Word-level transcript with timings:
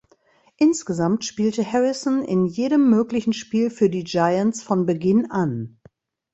Insgesamt 0.57 1.25
spielte 1.25 1.63
Harrison 1.63 2.25
in 2.25 2.47
jedem 2.47 2.89
möglichen 2.89 3.33
Spiel 3.33 3.69
für 3.69 3.87
die 3.91 4.03
Giants 4.03 4.63
von 4.63 4.87
Beginn 4.87 5.29
an. 5.29 5.79